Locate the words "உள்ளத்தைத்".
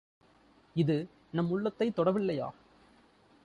1.49-1.99